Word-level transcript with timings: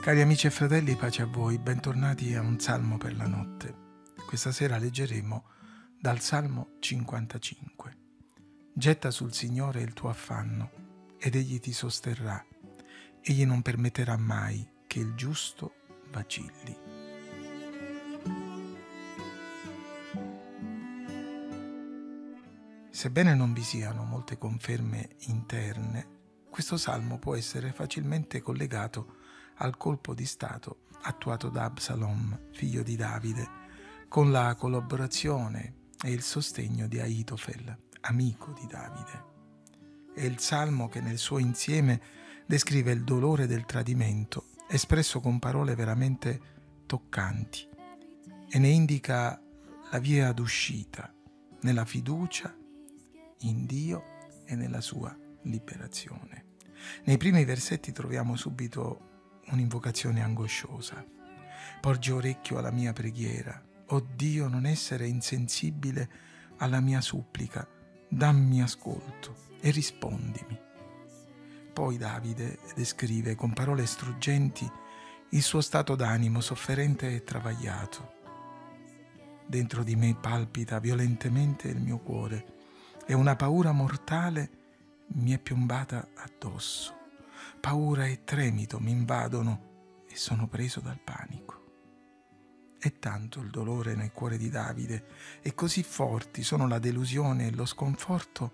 Cari 0.00 0.22
amici 0.22 0.46
e 0.46 0.50
fratelli, 0.50 0.94
pace 0.94 1.22
a 1.22 1.26
voi, 1.26 1.58
bentornati 1.58 2.34
a 2.34 2.40
un 2.40 2.58
salmo 2.60 2.96
per 2.96 3.16
la 3.16 3.26
notte. 3.26 3.74
Questa 4.26 4.52
sera 4.52 4.78
leggeremo 4.78 5.44
dal 6.00 6.20
Salmo 6.20 6.76
55. 6.78 7.96
Getta 8.72 9.10
sul 9.10 9.34
Signore 9.34 9.82
il 9.82 9.92
tuo 9.92 10.08
affanno 10.08 10.70
ed 11.18 11.34
egli 11.34 11.58
ti 11.58 11.72
sosterrà. 11.72 12.42
Egli 13.20 13.44
non 13.44 13.60
permetterà 13.60 14.16
mai 14.16 14.66
che 14.86 15.00
il 15.00 15.14
giusto 15.14 15.74
vacilli. 16.10 16.76
Sebbene 22.88 23.34
non 23.34 23.52
vi 23.52 23.62
siano 23.62 24.04
molte 24.04 24.38
conferme 24.38 25.10
interne, 25.26 26.16
questo 26.50 26.76
salmo 26.76 27.18
può 27.18 27.36
essere 27.36 27.72
facilmente 27.72 28.40
collegato 28.40 29.16
al 29.58 29.76
colpo 29.76 30.14
di 30.14 30.24
Stato 30.26 30.86
attuato 31.02 31.48
da 31.48 31.64
Absalom, 31.64 32.50
figlio 32.52 32.82
di 32.82 32.96
Davide, 32.96 33.48
con 34.08 34.30
la 34.30 34.54
collaborazione 34.54 35.86
e 36.02 36.10
il 36.10 36.22
sostegno 36.22 36.86
di 36.86 37.00
Aitofel, 37.00 37.76
amico 38.02 38.52
di 38.52 38.66
Davide. 38.66 39.26
È 40.14 40.22
il 40.22 40.38
salmo 40.38 40.88
che 40.88 41.00
nel 41.00 41.18
suo 41.18 41.38
insieme 41.38 42.00
descrive 42.46 42.92
il 42.92 43.04
dolore 43.04 43.46
del 43.46 43.64
tradimento, 43.64 44.46
espresso 44.68 45.20
con 45.20 45.38
parole 45.38 45.74
veramente 45.74 46.40
toccanti, 46.86 47.68
e 48.48 48.58
ne 48.58 48.68
indica 48.68 49.40
la 49.90 49.98
via 49.98 50.32
d'uscita 50.32 51.12
nella 51.60 51.84
fiducia 51.84 52.54
in 53.40 53.66
Dio 53.66 54.04
e 54.44 54.54
nella 54.54 54.80
sua 54.80 55.16
liberazione. 55.42 56.46
Nei 57.04 57.16
primi 57.16 57.44
versetti 57.44 57.92
troviamo 57.92 58.36
subito 58.36 59.07
un'invocazione 59.50 60.22
angosciosa. 60.22 61.04
Porgi 61.80 62.10
orecchio 62.10 62.58
alla 62.58 62.70
mia 62.70 62.92
preghiera. 62.92 63.62
O 63.90 64.06
Dio, 64.14 64.48
non 64.48 64.66
essere 64.66 65.06
insensibile 65.06 66.08
alla 66.58 66.80
mia 66.80 67.00
supplica. 67.00 67.66
Dammi 68.08 68.62
ascolto 68.62 69.34
e 69.60 69.70
rispondimi. 69.70 70.58
Poi 71.72 71.96
Davide 71.96 72.58
descrive 72.74 73.34
con 73.34 73.52
parole 73.52 73.86
struggenti 73.86 74.68
il 75.30 75.42
suo 75.42 75.60
stato 75.60 75.94
d'animo 75.94 76.40
sofferente 76.40 77.14
e 77.14 77.22
travagliato. 77.22 78.16
Dentro 79.46 79.82
di 79.82 79.94
me 79.94 80.16
palpita 80.20 80.78
violentemente 80.78 81.68
il 81.68 81.80
mio 81.80 81.98
cuore 81.98 82.56
e 83.06 83.14
una 83.14 83.36
paura 83.36 83.72
mortale 83.72 84.50
mi 85.14 85.32
è 85.32 85.38
piombata 85.38 86.08
addosso. 86.14 86.97
Paura 87.60 88.06
e 88.06 88.22
tremito 88.22 88.78
mi 88.78 88.92
invadono 88.92 90.04
e 90.08 90.16
sono 90.16 90.46
preso 90.46 90.80
dal 90.80 91.00
panico. 91.00 91.56
È 92.78 92.92
tanto 93.00 93.40
il 93.40 93.50
dolore 93.50 93.96
nel 93.96 94.12
cuore 94.12 94.38
di 94.38 94.48
Davide 94.48 95.06
e 95.42 95.54
così 95.54 95.82
forti 95.82 96.44
sono 96.44 96.68
la 96.68 96.78
delusione 96.78 97.48
e 97.48 97.50
lo 97.50 97.66
sconforto 97.66 98.52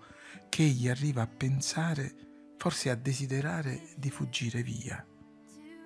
che 0.49 0.63
egli 0.63 0.89
arriva 0.89 1.21
a 1.21 1.27
pensare, 1.27 2.55
forse 2.57 2.89
a 2.89 2.95
desiderare 2.95 3.89
di 3.95 4.09
fuggire 4.09 4.63
via. 4.63 5.05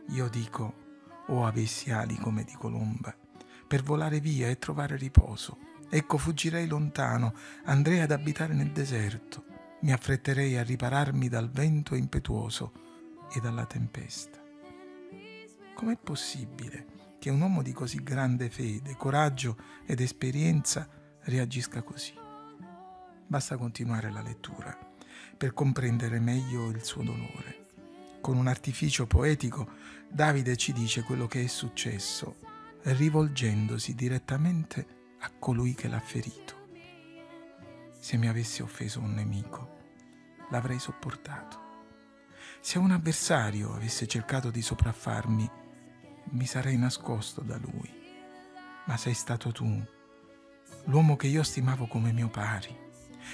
Io 0.09 0.29
dico, 0.29 0.87
o 1.27 1.35
oh, 1.35 1.45
avessi 1.45 1.91
ali 1.91 2.15
come 2.15 2.45
di 2.45 2.53
colomba, 2.53 3.13
per 3.67 3.83
volare 3.83 4.21
via 4.21 4.47
e 4.47 4.57
trovare 4.57 4.95
riposo. 4.95 5.57
Ecco, 5.89 6.17
fuggirei 6.17 6.67
lontano, 6.67 7.33
andrei 7.65 7.99
ad 7.99 8.11
abitare 8.11 8.53
nel 8.53 8.71
deserto, 8.71 9.43
mi 9.81 9.91
affretterei 9.91 10.57
a 10.57 10.63
ripararmi 10.63 11.27
dal 11.27 11.49
vento 11.49 11.95
impetuoso 11.95 12.87
e 13.31 13.39
dalla 13.39 13.65
tempesta. 13.65 14.39
Com'è 15.73 15.97
possibile 15.97 16.85
che 17.19 17.29
un 17.29 17.41
uomo 17.41 17.61
di 17.61 17.71
così 17.71 18.01
grande 18.03 18.49
fede, 18.49 18.95
coraggio 18.95 19.57
ed 19.85 20.01
esperienza 20.01 20.87
reagisca 21.21 21.81
così? 21.81 22.13
Basta 23.27 23.57
continuare 23.57 24.11
la 24.11 24.21
lettura 24.21 24.77
per 25.37 25.53
comprendere 25.53 26.19
meglio 26.19 26.69
il 26.69 26.83
suo 26.83 27.03
dolore. 27.03 27.67
Con 28.21 28.35
un 28.35 28.47
artificio 28.47 29.07
poetico, 29.07 29.69
Davide 30.09 30.57
ci 30.57 30.73
dice 30.73 31.03
quello 31.03 31.27
che 31.27 31.43
è 31.43 31.47
successo, 31.47 32.37
rivolgendosi 32.83 33.95
direttamente 33.95 34.97
a 35.19 35.31
colui 35.37 35.73
che 35.75 35.87
l'ha 35.87 35.99
ferito. 35.99 36.67
Se 37.97 38.17
mi 38.17 38.27
avesse 38.27 38.63
offeso 38.63 38.99
un 38.99 39.13
nemico, 39.13 39.77
l'avrei 40.49 40.79
sopportato 40.79 41.68
se 42.61 42.77
un 42.77 42.91
avversario 42.91 43.73
avesse 43.73 44.05
cercato 44.05 44.51
di 44.51 44.61
sopraffarmi, 44.61 45.49
mi 46.31 46.45
sarei 46.45 46.77
nascosto 46.77 47.41
da 47.41 47.57
lui. 47.57 47.89
Ma 48.85 48.97
sei 48.97 49.13
stato 49.13 49.51
tu, 49.51 49.81
l'uomo 50.85 51.15
che 51.15 51.27
io 51.27 51.43
stimavo 51.43 51.87
come 51.87 52.11
mio 52.11 52.29
pari, 52.29 52.75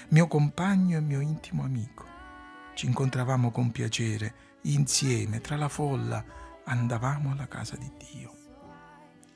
mio 0.10 0.28
compagno 0.28 0.98
e 0.98 1.02
mio 1.02 1.22
intimo 1.22 1.64
amico. 1.64 2.06
Ci 2.76 2.86
incontravamo 2.86 3.52
con 3.52 3.72
piacere, 3.72 4.60
insieme, 4.64 5.42
tra 5.42 5.56
la 5.56 5.70
folla, 5.70 6.24
andavamo 6.66 7.32
alla 7.32 7.48
casa 7.48 7.78
di 7.78 7.92
Dio. 7.98 8.34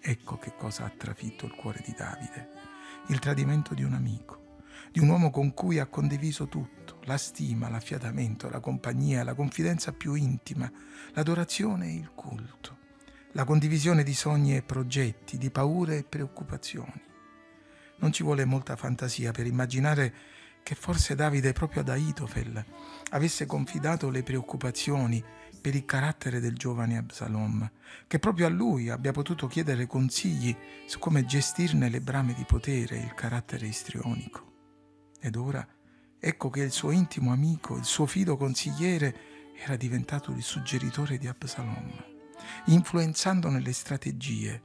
Ecco 0.01 0.37
che 0.37 0.53
cosa 0.55 0.85
ha 0.85 0.89
trafitto 0.89 1.45
il 1.45 1.55
cuore 1.55 1.81
di 1.85 1.93
Davide, 1.97 2.49
il 3.07 3.19
tradimento 3.19 3.73
di 3.73 3.83
un 3.83 3.93
amico 3.93 4.48
di 4.91 4.99
un 4.99 5.09
uomo 5.09 5.29
con 5.29 5.53
cui 5.53 5.79
ha 5.79 5.87
condiviso 5.87 6.47
tutto, 6.47 6.99
la 7.03 7.17
stima, 7.17 7.69
l'affiatamento, 7.69 8.49
la 8.49 8.59
compagnia, 8.59 9.23
la 9.23 9.33
confidenza 9.33 9.91
più 9.91 10.13
intima, 10.13 10.71
l'adorazione 11.13 11.87
e 11.87 11.95
il 11.95 12.11
culto, 12.13 12.77
la 13.33 13.43
condivisione 13.43 14.03
di 14.03 14.13
sogni 14.13 14.55
e 14.55 14.63
progetti, 14.63 15.37
di 15.37 15.49
paure 15.49 15.97
e 15.97 16.03
preoccupazioni. 16.03 17.01
Non 17.97 18.11
ci 18.11 18.23
vuole 18.23 18.45
molta 18.45 18.75
fantasia 18.75 19.31
per 19.31 19.45
immaginare 19.45 20.13
che 20.63 20.75
forse 20.75 21.15
Davide 21.15 21.53
proprio 21.53 21.81
ad 21.81 21.89
Aitofel 21.89 22.63
avesse 23.11 23.45
confidato 23.45 24.09
le 24.09 24.23
preoccupazioni 24.23 25.23
per 25.59 25.75
il 25.75 25.85
carattere 25.85 26.39
del 26.39 26.55
giovane 26.55 26.97
Absalom, 26.97 27.69
che 28.07 28.19
proprio 28.19 28.45
a 28.45 28.49
lui 28.49 28.89
abbia 28.89 29.11
potuto 29.11 29.47
chiedere 29.47 29.87
consigli 29.87 30.55
su 30.85 30.99
come 30.99 31.25
gestirne 31.25 31.89
le 31.89 32.01
brame 32.01 32.33
di 32.33 32.45
potere 32.45 32.95
e 32.95 33.03
il 33.03 33.13
carattere 33.13 33.67
istrionico. 33.67 34.48
Ed 35.19 35.35
ora 35.35 35.65
ecco 36.19 36.49
che 36.49 36.61
il 36.61 36.71
suo 36.71 36.91
intimo 36.91 37.31
amico, 37.31 37.75
il 37.75 37.85
suo 37.85 38.05
fido 38.05 38.37
consigliere, 38.37 39.27
era 39.55 39.75
diventato 39.75 40.31
il 40.31 40.41
suggeritore 40.41 41.17
di 41.17 41.27
Absalom, 41.27 41.91
influenzando 42.65 43.49
nelle 43.49 43.73
strategie 43.73 44.61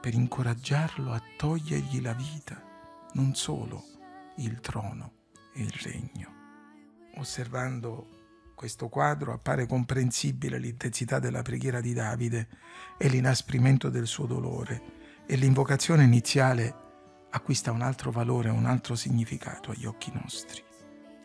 per 0.00 0.14
incoraggiarlo 0.14 1.12
a 1.12 1.22
togliergli 1.36 2.00
la 2.00 2.14
vita, 2.14 2.62
non 3.12 3.34
solo 3.34 3.84
il 4.36 4.60
trono 4.60 5.12
e 5.54 5.62
il 5.62 5.72
regno. 5.82 6.36
Osservando 7.16 8.16
questo 8.54 8.88
quadro 8.88 9.32
appare 9.32 9.66
comprensibile 9.66 10.58
l'intensità 10.58 11.18
della 11.18 11.42
preghiera 11.42 11.80
di 11.80 11.92
Davide 11.92 12.48
e 12.96 13.08
l'inasprimento 13.08 13.88
del 13.90 14.06
suo 14.06 14.26
dolore 14.26 14.82
e 15.26 15.36
l'invocazione 15.36 16.04
iniziale 16.04 16.86
acquista 17.30 17.72
un 17.72 17.82
altro 17.82 18.10
valore, 18.10 18.48
un 18.48 18.66
altro 18.66 18.94
significato 18.94 19.70
agli 19.70 19.86
occhi 19.86 20.10
nostri. 20.12 20.62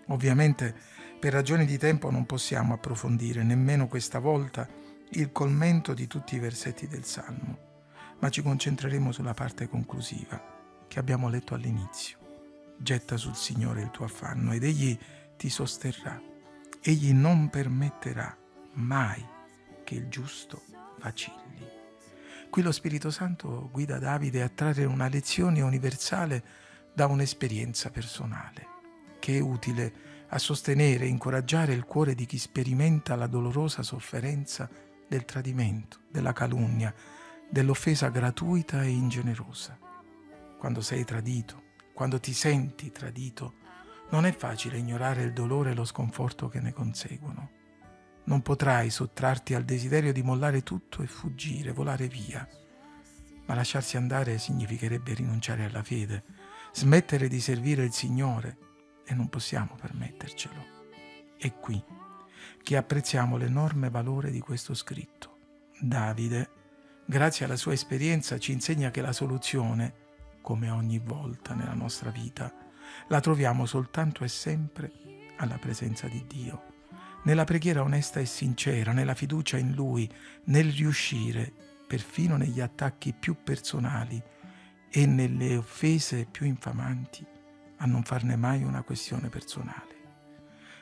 Ovviamente 0.07 0.75
per 1.19 1.31
ragioni 1.31 1.65
di 1.65 1.77
tempo 1.77 2.11
non 2.11 2.25
possiamo 2.25 2.73
approfondire 2.73 3.43
nemmeno 3.43 3.87
questa 3.87 4.19
volta 4.19 4.67
il 5.11 5.31
colmento 5.31 5.93
di 5.93 6.07
tutti 6.07 6.35
i 6.35 6.39
versetti 6.39 6.87
del 6.87 7.05
Salmo, 7.05 7.57
ma 8.19 8.29
ci 8.29 8.41
concentreremo 8.41 9.11
sulla 9.11 9.33
parte 9.33 9.67
conclusiva 9.67 10.41
che 10.87 10.99
abbiamo 10.99 11.29
letto 11.29 11.53
all'inizio. 11.53 12.17
Getta 12.77 13.15
sul 13.15 13.35
Signore 13.35 13.83
il 13.83 13.91
tuo 13.91 14.05
affanno 14.05 14.51
ed 14.51 14.63
Egli 14.63 14.97
ti 15.37 15.49
sosterrà. 15.49 16.21
Egli 16.81 17.13
non 17.13 17.49
permetterà 17.49 18.35
mai 18.73 19.25
che 19.83 19.95
il 19.95 20.09
giusto 20.09 20.63
vacilli. 20.99 21.82
Qui 22.53 22.61
lo 22.61 22.71
Spirito 22.71 23.09
Santo 23.09 23.69
guida 23.71 23.97
Davide 23.97 24.43
a 24.43 24.47
trarre 24.47 24.85
una 24.85 25.07
lezione 25.07 25.61
universale 25.61 26.43
da 26.93 27.07
un'esperienza 27.07 27.89
personale, 27.89 28.67
che 29.17 29.37
è 29.37 29.41
utile 29.41 29.91
a 30.27 30.37
sostenere 30.37 31.05
e 31.05 31.07
incoraggiare 31.07 31.73
il 31.73 31.85
cuore 31.85 32.13
di 32.13 32.27
chi 32.27 32.37
sperimenta 32.37 33.15
la 33.15 33.25
dolorosa 33.25 33.81
sofferenza 33.81 34.69
del 35.07 35.25
tradimento, 35.25 36.01
della 36.11 36.31
calunnia, 36.31 36.93
dell'offesa 37.49 38.09
gratuita 38.09 38.83
e 38.83 38.89
ingenerosa. 38.89 39.75
Quando 40.59 40.81
sei 40.81 41.03
tradito, 41.05 41.59
quando 41.91 42.19
ti 42.19 42.33
senti 42.33 42.91
tradito, 42.91 43.55
non 44.11 44.27
è 44.27 44.31
facile 44.31 44.77
ignorare 44.77 45.23
il 45.23 45.33
dolore 45.33 45.71
e 45.71 45.73
lo 45.73 45.85
sconforto 45.85 46.49
che 46.49 46.59
ne 46.59 46.71
conseguono. 46.71 47.62
Non 48.25 48.41
potrai 48.41 48.89
sottrarti 48.89 49.53
al 49.53 49.63
desiderio 49.63 50.13
di 50.13 50.23
mollare 50.23 50.63
tutto 50.63 51.01
e 51.01 51.07
fuggire, 51.07 51.71
volare 51.71 52.07
via. 52.07 52.47
Ma 53.45 53.55
lasciarsi 53.55 53.97
andare 53.97 54.37
significherebbe 54.37 55.13
rinunciare 55.13 55.65
alla 55.65 55.83
fede, 55.83 56.23
smettere 56.71 57.27
di 57.27 57.39
servire 57.39 57.83
il 57.83 57.91
Signore 57.91 58.57
e 59.05 59.13
non 59.13 59.27
possiamo 59.27 59.75
permettercelo. 59.79 60.65
È 61.37 61.53
qui 61.53 61.83
che 62.61 62.77
apprezziamo 62.77 63.35
l'enorme 63.37 63.89
valore 63.89 64.31
di 64.31 64.39
questo 64.39 64.73
scritto. 64.73 65.37
Davide, 65.79 66.49
grazie 67.05 67.45
alla 67.45 67.57
sua 67.57 67.73
esperienza, 67.73 68.37
ci 68.37 68.53
insegna 68.53 68.89
che 68.89 69.01
la 69.01 69.11
soluzione, 69.11 69.93
come 70.41 70.69
ogni 70.69 70.99
volta 70.99 71.53
nella 71.53 71.73
nostra 71.73 72.09
vita, 72.09 72.53
la 73.07 73.19
troviamo 73.19 73.65
soltanto 73.65 74.23
e 74.23 74.29
sempre 74.29 74.91
alla 75.37 75.57
presenza 75.57 76.07
di 76.07 76.23
Dio, 76.25 76.72
nella 77.23 77.43
preghiera 77.43 77.81
onesta 77.81 78.19
e 78.19 78.25
sincera, 78.25 78.91
nella 78.91 79.13
fiducia 79.13 79.57
in 79.57 79.73
Lui, 79.73 80.09
nel 80.45 80.71
riuscire, 80.71 81.51
perfino 81.87 82.37
negli 82.37 82.59
attacchi 82.59 83.13
più 83.13 83.37
personali 83.43 84.21
e 84.89 85.05
nelle 85.05 85.57
offese 85.57 86.25
più 86.29 86.45
infamanti, 86.45 87.25
a 87.77 87.85
non 87.85 88.03
farne 88.03 88.35
mai 88.35 88.63
una 88.63 88.83
questione 88.83 89.29
personale. 89.29 89.91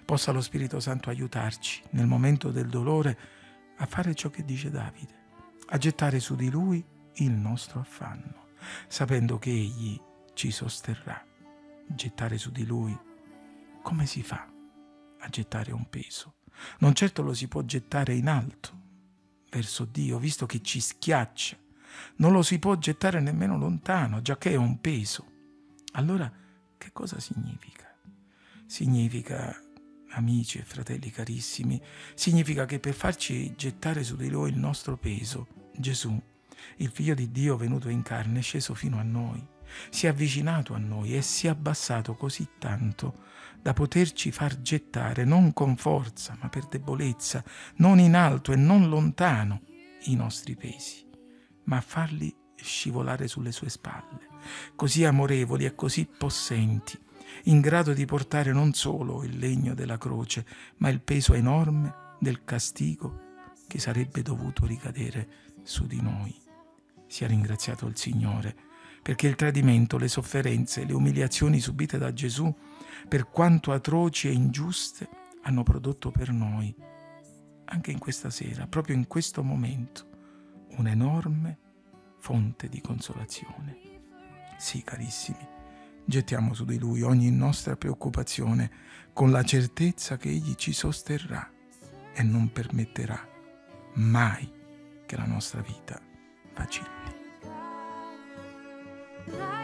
Possa 0.06 0.32
lo 0.32 0.42
Spirito 0.42 0.80
Santo 0.80 1.10
aiutarci 1.10 1.84
nel 1.92 2.08
momento 2.08 2.50
del 2.52 2.68
dolore 2.68 3.18
a 3.78 3.86
fare 3.86 4.14
ciò 4.14 4.30
che 4.30 4.44
dice 4.44 4.70
Davide, 4.70 5.20
a 5.68 5.78
gettare 5.78 6.20
su 6.20 6.36
di 6.36 6.50
Lui 6.50 6.84
il 7.16 7.32
nostro 7.32 7.80
affanno, 7.80 8.48
sapendo 8.88 9.38
che 9.38 9.50
Egli 9.50 10.00
ci 10.34 10.52
sosterrà. 10.52 11.24
Gettare 11.88 12.38
su 12.38 12.52
di 12.52 12.66
Lui, 12.66 12.98
come 13.82 14.06
si 14.06 14.24
fa 14.24 14.51
a 15.22 15.30
gettare 15.30 15.72
un 15.72 15.90
peso? 15.90 16.36
Non 16.80 16.94
certo 16.94 17.22
lo 17.22 17.34
si 17.34 17.48
può 17.48 17.64
gettare 17.64 18.14
in 18.14 18.28
alto, 18.28 18.80
verso 19.50 19.86
Dio, 19.86 20.20
visto 20.20 20.46
che 20.46 20.62
ci 20.62 20.80
schiaccia. 20.80 21.58
Non 22.18 22.32
lo 22.32 22.42
si 22.42 22.60
può 22.60 22.76
gettare 22.78 23.20
nemmeno 23.20 23.58
lontano, 23.58 24.22
già 24.22 24.38
che 24.38 24.52
è 24.52 24.56
un 24.56 24.80
peso. 24.80 25.30
Allora, 25.94 26.32
che 26.78 26.92
cosa 26.94 27.20
significa? 27.20 27.94
Significa, 28.66 29.60
amici 30.12 30.58
e 30.58 30.64
fratelli 30.64 31.12
carissimi, 31.12 31.82
significa 32.14 32.66
che 32.66 32.80
per 32.80 32.94
farci 32.94 33.54
gettare 33.56 34.04
su 34.04 34.16
di 34.16 34.30
lui 34.30 34.50
il 34.50 34.58
nostro 34.58 34.98
peso, 34.98 35.48
Gesù, 35.76 36.20
il 36.78 36.90
figlio 36.90 37.14
di 37.14 37.32
Dio 37.32 37.58
venuto 37.58 37.90
in 37.90 38.02
carne, 38.02 38.40
è 38.40 38.42
sceso 38.42 38.74
fino 38.74 38.98
a 38.98 39.04
noi, 39.04 39.46
si 39.90 40.06
è 40.06 40.10
avvicinato 40.10 40.74
a 40.74 40.78
noi 40.78 41.16
e 41.16 41.22
si 41.22 41.48
è 41.48 41.50
abbassato 41.50 42.16
così 42.16 42.48
tanto 42.58 43.30
da 43.62 43.74
poterci 43.74 44.32
far 44.32 44.62
gettare 44.62 45.24
non 45.24 45.54
con 45.54 45.76
forza, 45.76 46.36
ma 46.42 46.50
per 46.50 46.66
debolezza, 46.66 47.44
non 47.76 48.00
in 48.00 48.16
alto 48.16 48.52
e 48.52 48.56
non 48.56 48.90
lontano 48.90 49.62
i 50.06 50.16
nostri 50.16 50.56
pesi, 50.56 51.08
ma 51.66 51.80
farli 51.80 52.36
scivolare 52.56 53.28
sulle 53.28 53.52
sue 53.52 53.70
spalle, 53.70 54.28
così 54.76 55.06
amorevoli 55.06 55.66
e 55.66 55.76
così 55.76 56.06
possenti, 56.06 57.00
in 57.46 57.62
grado 57.62 57.94
di 57.94 58.06
portare 58.06 58.52
non 58.52 58.74
solo 58.74 59.24
il 59.24 59.38
legno 59.38 59.74
della 59.74 59.98
croce, 59.98 60.46
ma 60.78 60.90
il 60.90 61.02
peso 61.02 61.34
enorme 61.34 62.16
del 62.20 62.44
castigo 62.44 63.30
che 63.68 63.80
sarebbe 63.80 64.22
dovuto 64.22 64.66
ricadere 64.66 65.30
su 65.64 65.86
di 65.86 66.02
noi. 66.02 66.36
Sia 67.08 67.28
ringraziato 67.28 67.88
il 67.88 67.98
Signore, 67.98 68.56
perché 69.02 69.28
il 69.28 69.36
tradimento, 69.36 69.98
le 69.98 70.08
sofferenze, 70.08 70.86
le 70.86 70.94
umiliazioni 70.94 71.60
subite 71.60 71.98
da 71.98 72.14
Gesù, 72.14 72.54
per 73.08 73.30
quanto 73.30 73.72
atroci 73.72 74.28
e 74.28 74.32
ingiuste, 74.32 75.10
hanno 75.44 75.64
prodotto 75.64 76.12
per 76.12 76.32
noi, 76.32 76.74
anche 77.66 77.92
in 77.92 78.00
questa 78.00 78.30
sera, 78.30 78.68
proprio 78.68 78.96
in 78.96 79.08
questo 79.08 79.44
momento, 79.44 80.08
un'enorme 80.78 81.58
fonte 82.20 82.70
di 82.70 82.80
consolazione. 82.82 83.78
Sì, 84.58 84.84
carissimi, 84.84 85.48
gettiamo 86.06 86.54
su 86.54 86.66
di 86.66 86.78
Lui 86.78 87.02
ogni 87.02 87.32
nostra 87.32 87.76
preoccupazione 87.76 88.70
con 89.14 89.32
la 89.32 89.44
certezza 89.44 90.18
che 90.18 90.30
Egli 90.30 90.54
ci 90.54 90.74
sosterrà 90.74 91.52
e 92.14 92.24
non 92.24 92.52
permetterà 92.52 93.28
mai 93.96 94.50
che 95.06 95.18
la 95.18 95.26
nostra 95.26 95.62
vita 95.62 96.00
vacilli. 96.54 97.01
Bye. 99.28 99.61